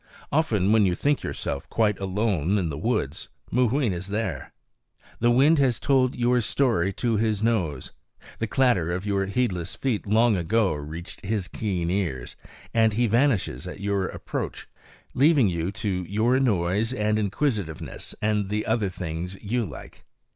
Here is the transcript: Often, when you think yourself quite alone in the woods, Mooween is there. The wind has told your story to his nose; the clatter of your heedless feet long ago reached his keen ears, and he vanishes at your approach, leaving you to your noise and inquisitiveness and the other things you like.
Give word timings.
Often, 0.31 0.71
when 0.71 0.83
you 0.87 0.95
think 0.95 1.21
yourself 1.21 1.69
quite 1.69 1.99
alone 1.99 2.57
in 2.57 2.69
the 2.69 2.77
woods, 2.79 3.29
Mooween 3.51 3.93
is 3.93 4.07
there. 4.07 4.51
The 5.19 5.29
wind 5.29 5.59
has 5.59 5.79
told 5.79 6.15
your 6.15 6.41
story 6.41 6.91
to 6.93 7.17
his 7.17 7.43
nose; 7.43 7.91
the 8.39 8.47
clatter 8.47 8.91
of 8.91 9.05
your 9.05 9.27
heedless 9.27 9.75
feet 9.75 10.07
long 10.07 10.35
ago 10.35 10.73
reached 10.73 11.23
his 11.23 11.47
keen 11.47 11.91
ears, 11.91 12.35
and 12.73 12.93
he 12.93 13.05
vanishes 13.05 13.67
at 13.67 13.79
your 13.79 14.07
approach, 14.07 14.67
leaving 15.13 15.47
you 15.49 15.71
to 15.73 15.89
your 16.09 16.39
noise 16.39 16.93
and 16.95 17.19
inquisitiveness 17.19 18.15
and 18.23 18.49
the 18.49 18.65
other 18.65 18.89
things 18.89 19.37
you 19.39 19.63
like. 19.67 20.03